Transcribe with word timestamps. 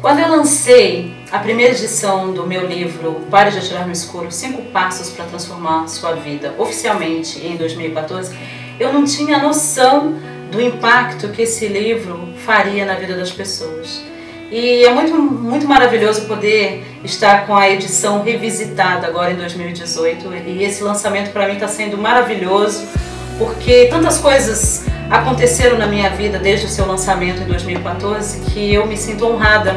Quando 0.00 0.18
eu 0.20 0.30
lancei 0.30 1.12
a 1.30 1.38
primeira 1.38 1.74
edição 1.74 2.32
do 2.32 2.46
meu 2.46 2.66
livro 2.66 3.20
Pare 3.30 3.50
de 3.50 3.58
Atirar 3.58 3.84
no 3.84 3.92
Escuro, 3.92 4.32
Cinco 4.32 4.62
Passos 4.70 5.10
para 5.10 5.26
Transformar 5.26 5.86
Sua 5.88 6.14
Vida, 6.14 6.54
oficialmente 6.56 7.38
em 7.46 7.54
2014, 7.58 8.34
eu 8.78 8.94
não 8.94 9.04
tinha 9.04 9.38
noção 9.38 10.14
do 10.50 10.58
impacto 10.58 11.28
que 11.28 11.42
esse 11.42 11.68
livro 11.68 12.30
faria 12.46 12.86
na 12.86 12.94
vida 12.94 13.14
das 13.14 13.30
pessoas. 13.30 14.02
E 14.50 14.84
é 14.84 14.90
muito, 14.90 15.14
muito 15.14 15.68
maravilhoso 15.68 16.22
poder 16.22 16.82
estar 17.04 17.46
com 17.46 17.54
a 17.54 17.68
edição 17.68 18.22
revisitada 18.22 19.06
agora 19.06 19.32
em 19.32 19.36
2018. 19.36 20.32
E 20.46 20.64
esse 20.64 20.82
lançamento 20.82 21.30
para 21.30 21.46
mim 21.46 21.54
está 21.54 21.68
sendo 21.68 21.98
maravilhoso, 21.98 22.88
porque 23.38 23.88
tantas 23.90 24.16
coisas 24.16 24.86
aconteceram 25.10 25.76
na 25.76 25.86
minha 25.86 26.08
vida 26.10 26.38
desde 26.38 26.66
o 26.66 26.68
seu 26.68 26.86
lançamento 26.86 27.42
em 27.42 27.46
2014 27.46 28.40
que 28.50 28.72
eu 28.72 28.86
me 28.86 28.96
sinto 28.96 29.26
honrada 29.26 29.74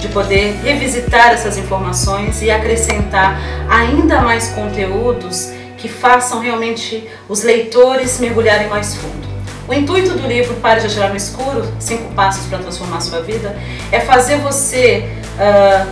de 0.00 0.08
poder 0.08 0.56
revisitar 0.64 1.30
essas 1.30 1.56
informações 1.56 2.42
e 2.42 2.50
acrescentar 2.50 3.38
ainda 3.70 4.20
mais 4.20 4.48
conteúdos 4.48 5.52
que 5.78 5.88
façam 5.88 6.40
realmente 6.40 7.08
os 7.28 7.44
leitores 7.44 8.18
mergulharem 8.18 8.68
mais 8.68 8.96
fundo. 8.96 9.32
O 9.68 9.72
intuito 9.72 10.14
do 10.14 10.26
livro 10.26 10.54
Pare 10.56 10.80
de 10.80 10.86
Atirar 10.86 11.10
no 11.10 11.16
Escuro, 11.16 11.64
Cinco 11.78 12.12
Passos 12.14 12.46
para 12.46 12.58
Transformar 12.58 13.00
Sua 13.00 13.22
Vida, 13.22 13.56
é 13.92 14.00
fazer 14.00 14.38
você 14.38 15.08
uh, 15.36 15.86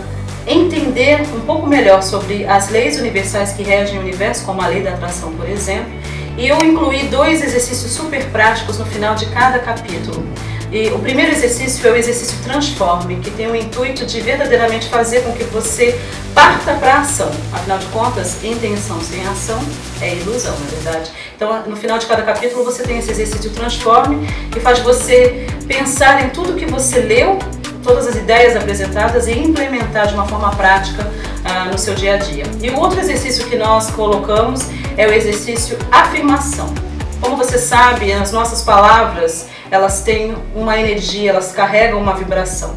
entender 0.45 1.21
um 1.33 1.41
pouco 1.41 1.67
melhor 1.67 2.03
sobre 2.03 2.45
as 2.45 2.69
leis 2.69 2.99
universais 2.99 3.53
que 3.53 3.63
regem 3.63 3.97
o 3.97 4.01
universo, 4.01 4.45
como 4.45 4.61
a 4.61 4.67
lei 4.67 4.81
da 4.81 4.91
atração, 4.91 5.31
por 5.33 5.47
exemplo, 5.47 5.91
e 6.37 6.47
eu 6.47 6.57
incluí 6.57 7.03
dois 7.07 7.43
exercícios 7.43 7.91
super 7.91 8.25
práticos 8.31 8.77
no 8.77 8.85
final 8.85 9.15
de 9.15 9.25
cada 9.27 9.59
capítulo. 9.59 10.25
E 10.71 10.87
o 10.87 10.99
primeiro 10.99 11.31
exercício 11.33 11.85
é 11.85 11.91
o 11.91 11.95
exercício 11.97 12.37
Transforme, 12.43 13.17
que 13.17 13.29
tem 13.29 13.45
o 13.47 13.55
intuito 13.55 14.05
de 14.05 14.21
verdadeiramente 14.21 14.87
fazer 14.87 15.21
com 15.21 15.33
que 15.33 15.43
você 15.43 15.99
parta 16.33 16.73
para 16.75 16.93
a 16.93 16.99
ação. 17.01 17.29
Afinal 17.51 17.77
de 17.77 17.85
contas, 17.87 18.41
intenção 18.41 19.01
sem 19.01 19.27
ação 19.27 19.61
é 20.01 20.15
ilusão, 20.15 20.55
na 20.57 20.65
é 20.65 20.69
verdade. 20.69 21.11
Então, 21.35 21.63
no 21.67 21.75
final 21.75 21.97
de 21.97 22.05
cada 22.05 22.21
capítulo, 22.21 22.63
você 22.63 22.83
tem 22.83 22.99
esse 22.99 23.11
exercício 23.11 23.49
Transforme, 23.49 24.25
que 24.49 24.61
faz 24.61 24.79
você 24.79 25.45
pensar 25.67 26.23
em 26.23 26.29
tudo 26.29 26.55
que 26.55 26.65
você 26.65 26.99
leu, 27.01 27.37
todas 27.83 28.07
as 28.07 28.15
ideias 28.15 28.55
apresentadas 28.55 29.27
e 29.27 29.33
implementar 29.33 30.07
de 30.07 30.13
uma 30.13 30.25
forma 30.25 30.51
prática 30.51 31.11
ah, 31.51 31.65
no 31.65 31.77
seu 31.77 31.93
dia 31.93 32.15
a 32.15 32.17
dia. 32.17 32.45
E 32.61 32.69
o 32.69 32.79
outro 32.79 32.99
exercício 32.99 33.45
que 33.47 33.57
nós 33.57 33.91
colocamos 33.91 34.61
é 34.97 35.05
o 35.05 35.11
exercício 35.11 35.77
afirmação. 35.91 36.73
Como 37.19 37.35
você 37.35 37.57
sabe, 37.57 38.11
as 38.13 38.31
nossas 38.31 38.63
palavras, 38.63 39.47
elas 39.69 40.01
têm 40.01 40.35
uma 40.55 40.79
energia, 40.79 41.31
elas 41.31 41.51
carregam 41.51 41.99
uma 41.99 42.15
vibração. 42.15 42.73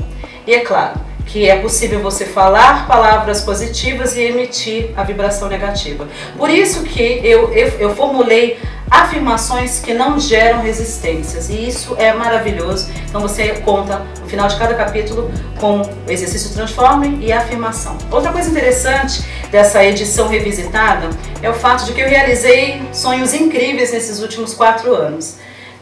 E 0.47 0.55
é 0.55 0.61
claro 0.61 1.04
que 1.27 1.49
é 1.49 1.57
possível 1.57 2.01
você 2.01 2.25
falar 2.25 2.87
palavras 2.87 3.43
positivas 3.43 4.17
e 4.17 4.23
emitir 4.23 4.91
a 4.97 5.03
vibração 5.03 5.49
negativa. 5.49 6.07
Por 6.37 6.51
isso 6.51 6.83
que 6.83 7.21
eu, 7.25 7.53
eu, 7.53 7.69
eu 7.79 7.95
formulei 7.95 8.59
afirmações 8.91 9.81
que 9.81 9.95
não 9.95 10.21
geram 10.21 10.63
resistências. 10.63 11.49
E 11.49 11.67
isso 11.67 11.97
é 11.99 12.13
maravilhoso. 12.13 12.91
Então 13.09 13.21
você 13.21 13.49
conta 13.65 14.07
no 14.21 14.27
final 14.29 14.47
de 14.47 14.57
cada 14.57 14.75
capítulo 14.75 15.31
com 15.59 15.81
o 15.81 16.11
exercício 16.11 16.53
transforme 16.53 17.19
e 17.21 17.33
a 17.33 17.39
afirmação. 17.39 17.97
Outra 18.11 18.31
coisa 18.31 18.49
interessante 18.51 19.25
dessa 19.51 19.85
edição 19.85 20.29
revisitada 20.29 21.11
é 21.43 21.49
o 21.49 21.55
fato 21.55 21.85
de 21.87 21.93
que 21.93 22.01
eu 22.01 22.09
realizei 22.09 22.83
sonhos 22.93 23.33
incríveis 23.33 23.93
nesses 23.93 24.21
últimos 24.21 24.55
quatro 24.55 24.95
anos. 24.95 25.37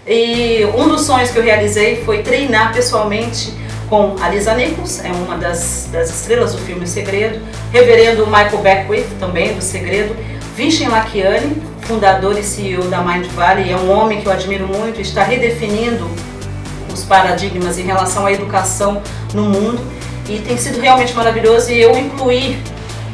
E 0.06 0.64
um 0.76 0.88
dos 0.88 1.02
sonhos 1.02 1.30
que 1.30 1.38
eu 1.38 1.42
realizei 1.42 2.02
foi 2.04 2.22
treinar 2.22 2.72
pessoalmente 2.72 3.52
com 3.92 4.16
a 4.22 4.30
Lisa 4.30 4.54
Nichols, 4.54 5.04
é 5.04 5.12
uma 5.12 5.36
das, 5.36 5.86
das 5.92 6.08
estrelas 6.08 6.54
do 6.54 6.58
filme 6.62 6.86
Segredo, 6.86 7.42
reverendo 7.70 8.26
Michael 8.26 8.62
Beckwith, 8.62 9.06
também 9.20 9.52
do 9.52 9.60
Segredo, 9.60 10.16
Vishen 10.56 10.88
Lakiani, 10.88 11.62
fundador 11.82 12.38
e 12.38 12.42
CEO 12.42 12.84
da 12.84 13.02
Mind 13.02 13.26
Valley, 13.32 13.70
é 13.70 13.76
um 13.76 13.90
homem 13.90 14.22
que 14.22 14.26
eu 14.26 14.32
admiro 14.32 14.66
muito, 14.66 14.98
está 14.98 15.22
redefinindo 15.22 16.10
os 16.90 17.04
paradigmas 17.04 17.76
em 17.78 17.82
relação 17.82 18.24
à 18.24 18.32
educação 18.32 19.02
no 19.34 19.42
mundo. 19.42 19.78
E 20.26 20.38
tem 20.38 20.56
sido 20.56 20.80
realmente 20.80 21.12
maravilhoso 21.12 21.70
e 21.70 21.78
eu 21.78 21.94
incluí 21.94 22.56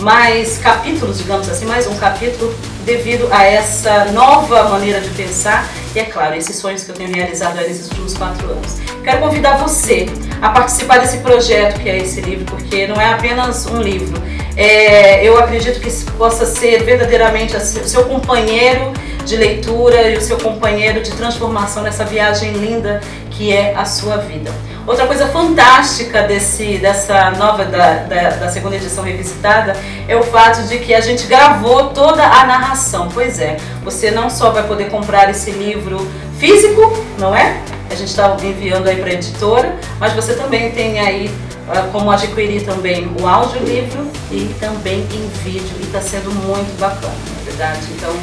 mais 0.01 0.59
capítulos, 0.59 1.19
digamos 1.19 1.49
assim, 1.49 1.67
mais 1.67 1.89
um 1.89 1.97
capítulo 1.97 2.55
devido 2.85 3.27
a 3.33 3.43
essa 3.43 4.05
nova 4.13 4.69
maneira 4.69 5.01
de 5.01 5.11
pensar. 5.11 5.69
E, 5.93 5.99
é 5.99 6.05
claro, 6.05 6.37
esses 6.37 6.55
sonhos 6.55 6.85
que 6.85 6.91
eu 6.93 6.95
tenho 6.95 7.13
realizado 7.13 7.57
nesses 7.57 7.89
últimos 7.89 8.15
quatro 8.17 8.47
anos. 8.49 8.77
Quero 9.03 9.21
convidar 9.23 9.57
você 9.57 10.07
a 10.41 10.51
participar 10.51 10.99
desse 10.99 11.19
projeto 11.19 11.81
que 11.81 11.89
é 11.89 11.99
esse 11.99 12.21
livro, 12.21 12.45
porque 12.45 12.87
não 12.87 13.01
é 13.01 13.13
apenas 13.13 13.67
um 13.67 13.81
livro. 13.81 14.21
É, 14.57 15.25
eu 15.25 15.39
acredito 15.39 15.81
que 15.81 15.91
possa 16.13 16.45
ser 16.45 16.83
verdadeiramente 16.83 17.57
o 17.57 17.61
seu 17.61 18.05
companheiro 18.05 18.93
de 19.25 19.37
leitura 19.37 20.11
e 20.11 20.17
o 20.17 20.21
seu 20.21 20.39
companheiro 20.39 21.01
de 21.03 21.13
transformação 21.13 21.83
nessa 21.83 22.05
viagem 22.05 22.53
linda 22.53 23.01
que 23.31 23.53
é 23.53 23.75
a 23.77 23.85
sua 23.85 24.17
vida. 24.17 24.51
Outra 24.85 25.07
coisa 25.07 25.29
fantástica 25.29 26.23
desse, 26.23 26.79
dessa 26.79 27.31
nova, 27.33 27.65
da, 27.65 27.99
da, 28.05 28.31
da, 28.31 28.49
segunda 28.49 28.75
edição 28.75 29.05
revisitada, 29.05 29.77
é 30.09 30.17
o 30.17 30.23
fato 30.25 30.63
de 30.63 30.79
que 30.79 30.93
a 30.93 31.01
gente 31.01 31.27
gravou 31.27 31.91
toda 31.91 32.25
a 32.25 32.45
narração. 32.47 33.09
Pois 33.13 33.39
é, 33.39 33.59
você 33.85 34.11
não 34.11 34.29
só 34.29 34.51
vai 34.51 34.65
poder 34.65 34.89
comprar 34.91 35.31
esse 35.31 35.51
livro 35.51 36.11
físico, 36.39 36.93
não 37.19 37.37
é? 37.37 37.61
A 37.91 37.95
gente 37.95 38.09
está 38.09 38.37
enviando 38.43 38.89
aí 38.89 38.97
para 38.97 39.11
a 39.11 39.13
editora, 39.15 39.77
mas 39.99 40.13
você 40.13 40.35
também 40.35 40.71
tem 40.73 41.01
aí 41.01 41.27
uh, 41.69 41.91
como 41.91 42.11
adquirir 42.11 42.65
também 42.65 43.11
o 43.21 43.27
audiolivro 43.27 44.07
e 44.31 44.55
também 44.61 45.01
em 45.01 45.29
vídeo, 45.43 45.77
e 45.81 45.85
está 45.85 46.01
sendo 46.01 46.31
muito 46.31 46.79
bacana, 46.79 47.15
na 47.37 47.45
verdade. 47.45 47.81
Então, 47.97 48.15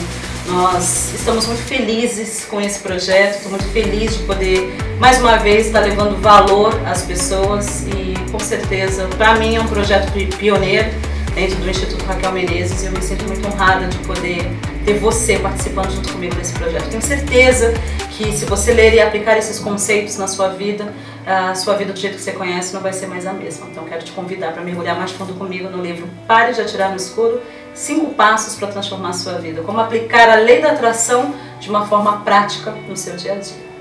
nós 0.48 1.14
estamos 1.14 1.48
muito 1.48 1.64
felizes 1.64 2.46
com 2.46 2.62
esse 2.62 2.80
projeto, 2.80 3.38
estou 3.38 3.52
muito 3.52 3.66
feliz 3.72 4.16
de 4.18 4.24
poder 4.26 4.78
mais 5.00 5.20
uma 5.20 5.38
vez 5.38 5.68
estar 5.68 5.80
levando 5.80 6.22
valor 6.22 6.80
às 6.86 7.02
pessoas 7.02 7.86
e 7.88 8.14
com 8.32 8.40
certeza 8.40 9.08
para 9.18 9.36
mim 9.36 9.56
é 9.56 9.62
um 9.62 9.68
projeto 9.68 10.12
pioneiro 10.38 10.90
dentro 11.36 11.58
do 11.58 11.70
Instituto 11.70 12.04
Raquel 12.06 12.32
Menezes 12.32 12.82
e 12.82 12.86
eu 12.86 12.94
me 12.94 13.02
sinto 13.02 13.26
muito 13.26 13.46
honrada 13.46 13.88
de 13.88 13.98
poder 14.00 14.50
ter 14.86 14.94
você 14.94 15.38
participando 15.38 15.92
junto 15.92 16.14
comigo 16.14 16.34
nesse 16.36 16.54
projeto. 16.54 16.90
Tenho 16.90 17.02
certeza 17.02 17.74
que 18.12 18.32
se 18.32 18.46
você 18.46 18.74
ler 18.74 18.94
e 18.94 19.02
aplicar 19.02 19.38
esses 19.38 19.60
conceitos 19.60 20.18
na 20.18 20.28
sua 20.28 20.50
vida, 20.50 20.94
a 21.26 21.54
sua 21.54 21.76
vida 21.76 21.92
do 21.92 22.00
jeito 22.00 22.16
que 22.16 22.22
você 22.22 22.32
conhece 22.32 22.74
não 22.74 22.80
vai 22.80 22.94
ser 22.94 23.08
mais 23.08 23.28
a 23.28 23.34
mesma. 23.34 23.68
Então 23.70 23.84
quero 23.84 24.04
te 24.04 24.14
convidar 24.14 24.54
para 24.54 24.64
mergulhar 24.64 24.98
mais 24.98 25.12
fundo 25.12 25.34
comigo 25.34 25.70
no 25.70 25.84
livro 25.84 26.08
Pare 26.26 26.54
de 26.54 26.62
Atirar 26.62 26.90
no 26.90 26.96
Escuro, 26.96 27.42
cinco 27.74 28.14
passos 28.14 28.56
para 28.56 28.70
transformar 28.70 29.10
a 29.10 29.14
sua 29.14 29.34
vida. 29.34 29.62
Como 29.62 29.80
aplicar 29.80 30.30
a 30.30 30.36
lei 30.36 30.62
da 30.62 30.72
atração 30.72 31.36
de 31.60 31.70
uma 31.70 31.86
forma 31.86 32.22
prática 32.22 32.72
no 32.88 32.96
seu 32.96 33.18
dia 33.18 33.34
a 33.34 33.36
dia. 33.36 33.75